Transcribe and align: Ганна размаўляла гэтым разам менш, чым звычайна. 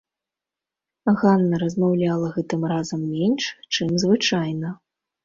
Ганна 1.23 1.59
размаўляла 1.63 2.29
гэтым 2.37 2.65
разам 2.71 3.05
менш, 3.13 3.43
чым 3.73 3.93
звычайна. 4.05 4.73